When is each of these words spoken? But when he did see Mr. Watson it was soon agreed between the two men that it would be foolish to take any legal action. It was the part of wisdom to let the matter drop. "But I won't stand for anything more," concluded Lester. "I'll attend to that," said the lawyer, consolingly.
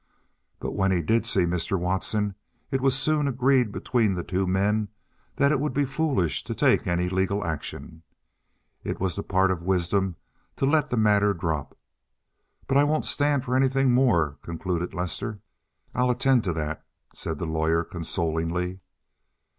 But 0.59 0.71
when 0.71 0.89
he 0.91 0.99
did 1.03 1.27
see 1.27 1.41
Mr. 1.45 1.77
Watson 1.79 2.33
it 2.71 2.81
was 2.81 2.97
soon 2.97 3.27
agreed 3.27 3.71
between 3.71 4.15
the 4.15 4.23
two 4.23 4.47
men 4.47 4.87
that 5.35 5.51
it 5.51 5.59
would 5.59 5.75
be 5.75 5.85
foolish 5.85 6.43
to 6.45 6.55
take 6.55 6.87
any 6.87 7.07
legal 7.07 7.43
action. 7.45 8.01
It 8.83 8.99
was 8.99 9.15
the 9.15 9.21
part 9.21 9.51
of 9.51 9.61
wisdom 9.61 10.15
to 10.55 10.65
let 10.65 10.89
the 10.89 10.97
matter 10.97 11.35
drop. 11.35 11.77
"But 12.65 12.77
I 12.77 12.83
won't 12.83 13.05
stand 13.05 13.45
for 13.45 13.55
anything 13.55 13.91
more," 13.91 14.39
concluded 14.41 14.95
Lester. 14.95 15.39
"I'll 15.93 16.09
attend 16.09 16.45
to 16.45 16.53
that," 16.53 16.83
said 17.13 17.37
the 17.37 17.45
lawyer, 17.45 17.83
consolingly. 17.83 18.79